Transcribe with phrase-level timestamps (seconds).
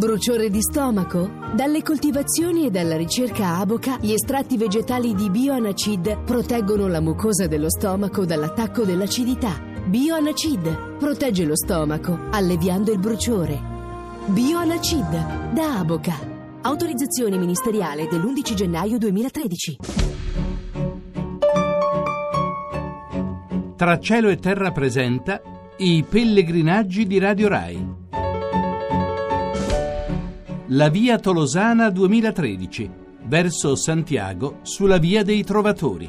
[0.00, 1.30] Bruciore di stomaco?
[1.54, 7.68] Dalle coltivazioni e dalla ricerca Aboca, gli estratti vegetali di Bioanacid proteggono la mucosa dello
[7.68, 9.60] stomaco dall'attacco dell'acidità.
[9.84, 13.60] Bioanacid protegge lo stomaco, alleviando il bruciore.
[14.24, 16.16] Bioanacid da Aboca.
[16.62, 19.76] Autorizzazione ministeriale dell'11 gennaio 2013.
[23.76, 25.42] Tra cielo e terra presenta
[25.76, 28.08] i pellegrinaggi di Radio Rai.
[30.72, 32.90] La via Tolosana 2013,
[33.24, 36.08] verso Santiago, sulla via dei Trovatori.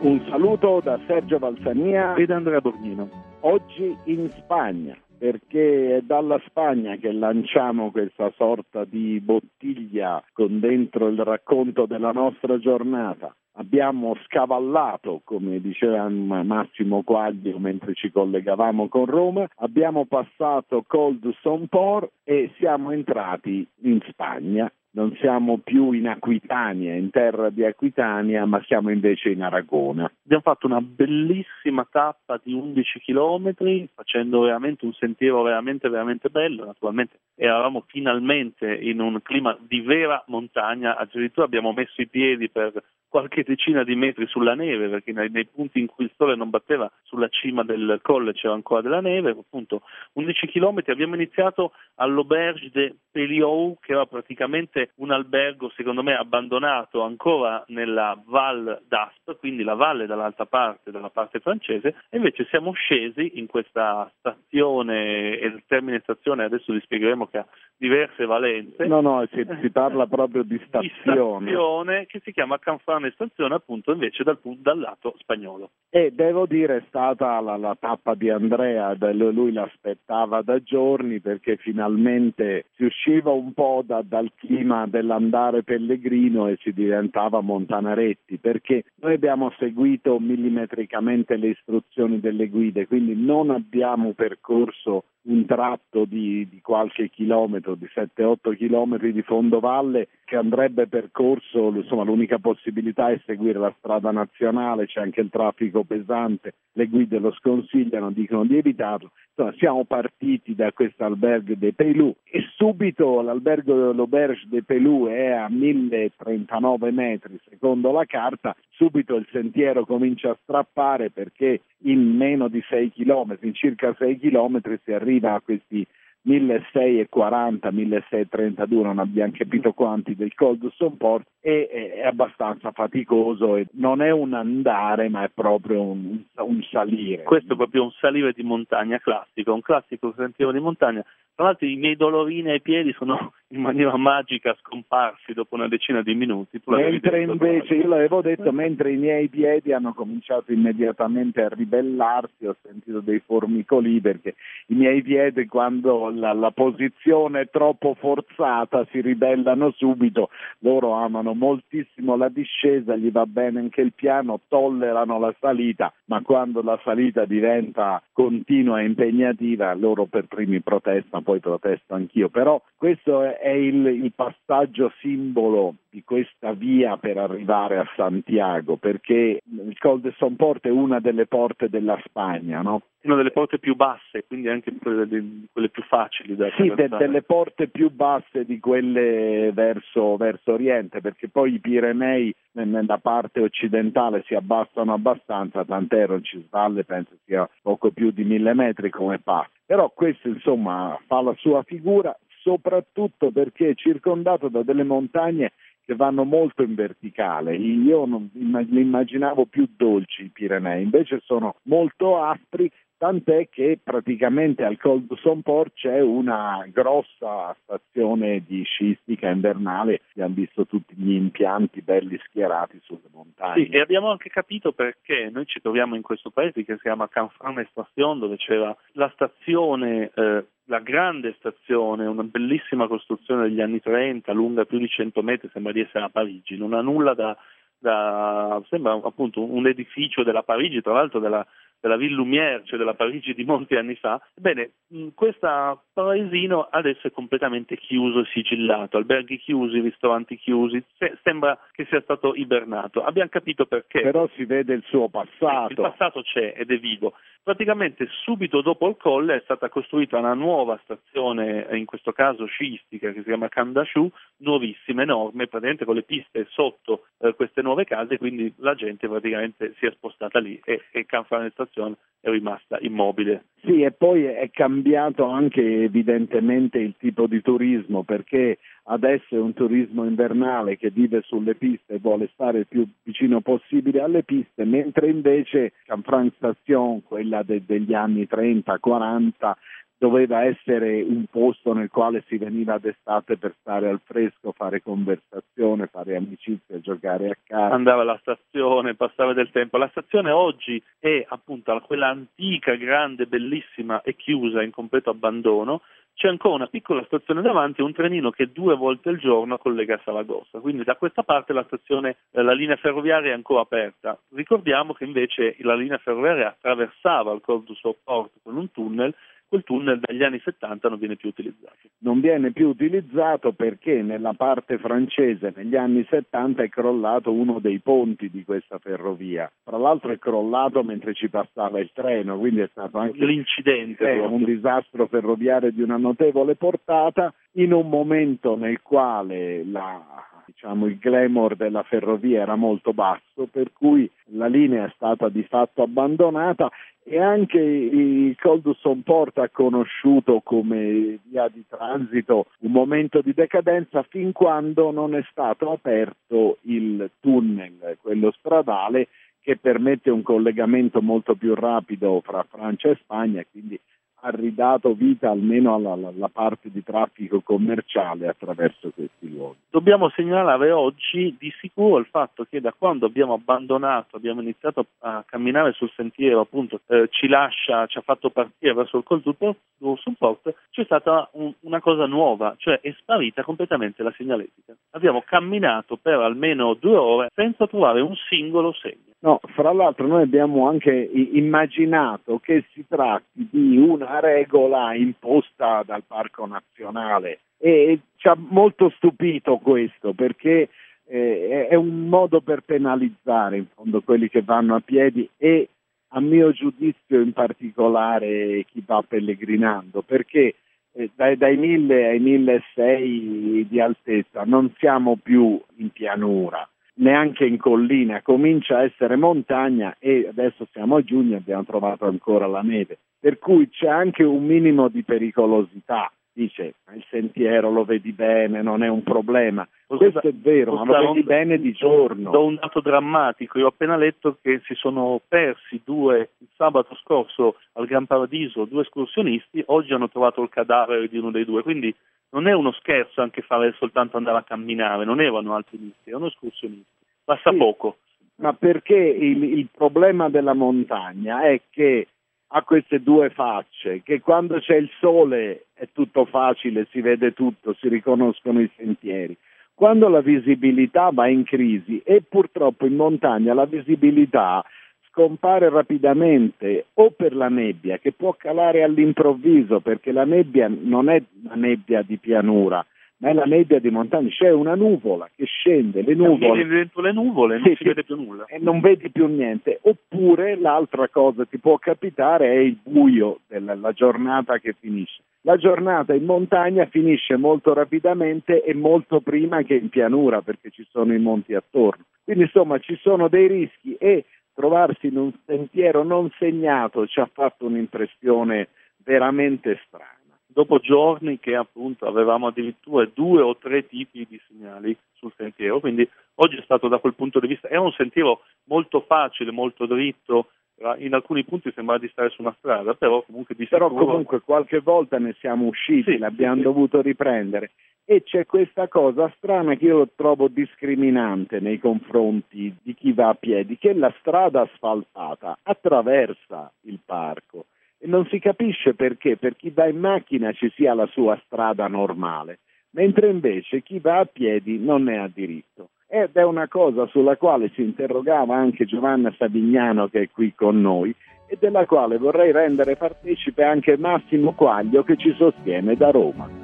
[0.00, 3.10] Un saluto da Sergio Valsania ed Andrea Borgnino.
[3.40, 11.08] Oggi in Spagna, perché è dalla Spagna che lanciamo questa sorta di bottiglia con dentro
[11.08, 19.04] il racconto della nostra giornata abbiamo scavallato, come diceva Massimo Quaglio mentre ci collegavamo con
[19.04, 24.72] Roma, abbiamo passato Col du Somport e siamo entrati in Spagna.
[24.92, 30.10] Non siamo più in Aquitania, in terra di Aquitania, ma siamo invece in Aragona.
[30.24, 33.54] Abbiamo fatto una bellissima tappa di 11 km,
[33.94, 36.64] facendo veramente un sentiero veramente, veramente bello.
[36.64, 42.82] Naturalmente eravamo finalmente in un clima di vera montagna, addirittura abbiamo messo i piedi per
[43.10, 46.48] qualche decina di metri sulla neve, perché nei, nei, punti in cui il sole non
[46.48, 52.70] batteva sulla cima del colle c'era ancora della neve, appunto 11 km abbiamo iniziato all'Auberge
[52.72, 59.62] de Peliou, che era praticamente un albergo secondo me abbandonato ancora nella Val d'Asp, quindi
[59.62, 65.46] la valle dall'altra parte, dalla parte francese, e invece siamo scesi in questa stazione, e
[65.46, 68.86] il termine stazione adesso vi spiegheremo che ha diverse valenze.
[68.86, 71.44] No, no, si, si parla proprio di stazione.
[71.44, 75.70] Di stazione che si chiama Canfran un'estensione appunto invece dal, dal, lato spagnolo.
[75.90, 81.56] E devo dire è stata la, la tappa di Andrea, lui l'aspettava da giorni perché
[81.56, 88.84] finalmente si usciva un po' da, dal clima dell'andare pellegrino e si diventava Montanaretti perché
[88.96, 96.48] noi abbiamo seguito millimetricamente le istruzioni delle guide, quindi non abbiamo percorso un tratto di,
[96.48, 103.20] di qualche chilometro, di 7-8 chilometri di fondovalle che andrebbe percorso, insomma l'unica possibilità è
[103.26, 108.56] seguire la strada nazionale, c'è anche il traffico pesante, le guide lo sconsigliano, dicono di
[108.56, 109.10] evitarlo.
[109.30, 115.30] Insomma, siamo partiti da questo albergo de Pelù e subito l'albergo dell'Auberge de Pelù è
[115.30, 122.48] a 1039 metri secondo la carta, subito il sentiero comincia a strappare perché in meno
[122.48, 125.86] di 6 km, in circa 6 km si arriva a questi
[126.22, 133.66] 1640, 1632, non abbiamo capito quanti del Col du Somport e è abbastanza faticoso e
[133.72, 137.22] non è un andare ma è proprio un, un salire.
[137.22, 141.02] Questo è proprio un salire di montagna classico, un classico sentiero di montagna
[141.40, 146.02] tra l'altro i miei dolorini ai piedi sono in maniera magica scomparsi dopo una decina
[146.02, 146.60] di minuti.
[146.66, 152.54] mentre invece, io l'avevo detto, mentre i miei piedi hanno cominciato immediatamente a ribellarsi, ho
[152.62, 154.34] sentito dei formicoli perché
[154.66, 161.32] i miei piedi quando la, la posizione è troppo forzata si ribellano subito, loro amano
[161.32, 166.78] moltissimo la discesa, gli va bene anche il piano, tollerano la salita, ma quando la
[166.84, 173.50] salita diventa continua e impegnativa loro per primi protestano poi protesto anch'io, però questo è
[173.50, 180.12] il, il passaggio simbolo di questa via per arrivare a Santiago, perché il Col de
[180.16, 182.82] Somport è una delle porte della Spagna, no?
[183.02, 185.06] Una delle porte più basse, quindi anche quelle,
[185.50, 191.00] quelle più facili da Sì, de, delle porte più basse di quelle verso, verso oriente,
[191.00, 197.90] perché poi i Pirenei nella parte occidentale si abbassano abbastanza, tant'è Roncisvalle penso sia poco
[197.90, 199.50] più di mille metri come passo.
[199.64, 205.52] Però questo insomma fa la sua figura soprattutto perché è circondato da delle montagne
[205.84, 207.56] che vanno molto in verticale.
[207.56, 214.62] Io non, li immaginavo più dolci i Pirenei, invece sono molto aspri tant'è che praticamente
[214.62, 221.14] al Col du Somport c'è una grossa stazione di sciistica invernale, abbiamo visto tutti gli
[221.14, 223.64] impianti belli schierati sulle montagne.
[223.64, 227.08] Sì, e abbiamo anche capito perché noi ci troviamo in questo paese che si chiama
[227.08, 233.80] Canfrane Station, dove c'era la stazione eh, la grande stazione, una bellissima costruzione degli anni
[233.80, 237.36] 30, lunga più di 100 metri, sembra di essere a Parigi, non ha nulla da,
[237.78, 241.44] da sembra appunto un edificio della Parigi, tra l'altro della
[241.80, 244.20] della Ville Lumière, cioè della Parigi di molti anni fa.
[244.34, 244.72] Ebbene,
[245.14, 251.86] questo paesino adesso è completamente chiuso e sigillato, alberghi chiusi, ristoranti chiusi, Se- sembra che
[251.86, 253.02] sia stato ibernato.
[253.02, 254.02] Abbiamo capito perché.
[254.02, 255.70] Però si vede il suo passato.
[255.70, 257.14] Il passato c'è ed è vivo.
[257.42, 263.12] Praticamente subito dopo il colle è stata costruita una nuova stazione, in questo caso sciistica,
[263.12, 268.18] che si chiama Kandashu, nuovissima, enorme, praticamente con le piste sotto eh, queste nuove case,
[268.18, 273.44] quindi la gente praticamente si è spostata lì e, e Canfrane Stazione è rimasta immobile.
[273.62, 279.54] Sì, e poi è cambiato anche evidentemente il tipo di turismo, perché adesso è un
[279.54, 284.64] turismo invernale che vive sulle piste e vuole stare il più vicino possibile alle piste,
[284.64, 289.52] mentre invece Canfranc Station, quella de- degli anni 30-40,
[290.00, 295.88] doveva essere un posto nel quale si veniva d'estate per stare al fresco, fare conversazione,
[295.88, 297.74] fare amicizia, giocare a casa.
[297.74, 299.76] Andava alla stazione, passare del tempo.
[299.76, 305.82] La stazione oggi è appunto quella antica, grande, bellissima e chiusa in completo abbandono.
[306.14, 309.96] C'è ancora una piccola stazione davanti e un trenino che due volte al giorno collega
[309.96, 310.60] a Saragossa.
[310.60, 314.18] Quindi da questa parte la stazione, eh, la linea ferroviaria è ancora aperta.
[314.34, 319.14] Ricordiamo che invece la linea ferroviaria attraversava il Col du Port con un tunnel
[319.50, 321.76] quel tunnel dagli anni 70 non viene più utilizzato.
[321.98, 327.80] Non viene più utilizzato perché nella parte francese negli anni 70 è crollato uno dei
[327.80, 329.50] ponti di questa ferrovia.
[329.64, 334.08] Tra l'altro è crollato mentre ci passava il treno, quindi è stato anche l'incidente.
[334.08, 340.86] È un disastro ferroviario di una notevole portata in un momento nel quale la diciamo,
[340.86, 345.82] il glamour della ferrovia era molto basso, per cui la linea è stata di fatto
[345.82, 346.70] abbandonata
[347.02, 354.02] e anche il Coldusson Port ha conosciuto come via di transito un momento di decadenza
[354.02, 359.08] fin quando non è stato aperto il tunnel, quello stradale
[359.40, 363.80] che permette un collegamento molto più rapido fra Francia e Spagna, quindi
[364.20, 369.58] ha ridato vita almeno alla, alla, parte di traffico commerciale attraverso questi luoghi.
[369.70, 375.24] Dobbiamo segnalare oggi di sicuro il fatto che da quando abbiamo abbandonato, abbiamo iniziato a
[375.26, 380.54] camminare sul sentiero, appunto eh, ci lascia, ci ha fatto partire verso il Col Support,
[380.70, 384.74] c'è stata un, una cosa nuova, cioè è sparita completamente la segnaletica.
[384.90, 389.08] Abbiamo camminato per almeno due ore senza trovare un singolo segno.
[389.22, 396.02] No, fra l'altro noi abbiamo anche immaginato che si tratti di una regola imposta dal
[396.04, 397.40] Parco Nazionale.
[397.58, 400.70] E ci ha molto stupito questo perché
[401.06, 405.68] eh, è un modo per penalizzare in fondo quelli che vanno a piedi e
[406.12, 410.54] a mio giudizio in particolare chi va pellegrinando perché
[410.92, 416.68] eh, dai, dai 1000 ai 1600 di altezza non siamo più in pianura
[417.00, 422.06] neanche in collina, comincia a essere montagna e adesso siamo a giugno e abbiamo trovato
[422.06, 426.10] ancora la neve, per cui c'è anche un minimo di pericolosità.
[426.32, 429.66] Dice, il sentiero lo vedi bene, non è un problema.
[429.86, 432.30] Questo è vero, ma lo vedi bene di giorno.
[432.30, 436.94] Do un dato drammatico, io ho appena letto che si sono persi due, il sabato
[436.94, 441.62] scorso al Gran Paradiso, due escursionisti, oggi hanno trovato il cadavere di uno dei due,
[441.62, 441.94] quindi
[442.30, 446.86] non è uno scherzo anche fare soltanto andare a camminare, non erano alpinisti, erano escursionisti,
[447.24, 447.96] passa sì, poco.
[448.36, 452.06] Ma perché il, il problema della montagna è che
[452.52, 457.74] ha queste due facce, che quando c'è il sole è tutto facile, si vede tutto,
[457.74, 459.36] si riconoscono i sentieri.
[459.74, 464.64] Quando la visibilità va in crisi e purtroppo in montagna la visibilità
[465.10, 471.20] scompare rapidamente o per la nebbia che può calare all'improvviso perché la nebbia non è
[471.42, 472.84] la nebbia di pianura
[473.20, 477.12] ma è la nebbia di montagna, c'è una nuvola che scende, le nuvole, dentro le
[477.12, 478.46] nuvole non sì, si vede più nulla.
[478.46, 483.40] E non vedi più niente, oppure l'altra cosa che ti può capitare è il buio
[483.46, 485.22] della giornata che finisce.
[485.42, 490.86] La giornata in montagna finisce molto rapidamente e molto prima che in pianura perché ci
[490.90, 492.04] sono i monti attorno.
[492.24, 494.24] Quindi insomma ci sono dei rischi e
[494.60, 500.18] trovarsi in un sentiero non segnato ci ha fatto un'impressione veramente strana.
[500.46, 506.06] Dopo giorni che appunto avevamo addirittura due o tre tipi di segnali sul sentiero, quindi
[506.34, 510.50] oggi è stato da quel punto di vista, è un sentiero molto facile, molto dritto,
[510.98, 514.80] in alcuni punti sembra di stare su una strada, però comunque di Però comunque qualche
[514.80, 517.72] volta ne siamo usciti, sì, l'abbiamo sì, dovuto riprendere.
[518.04, 523.34] E c'è questa cosa strana che io trovo discriminante nei confronti di chi va a
[523.34, 527.66] piedi, che la strada asfaltata attraversa il parco.
[527.98, 531.86] E non si capisce perché per chi va in macchina ci sia la sua strada
[531.86, 532.60] normale,
[532.92, 535.89] mentre invece chi va a piedi non ne ha diritto.
[536.12, 540.80] Ed è una cosa sulla quale si interrogava anche Giovanna Savignano che è qui con
[540.80, 541.14] noi
[541.46, 546.59] e della quale vorrei rendere partecipe anche Massimo Quaglio che ci sostiene da Roma.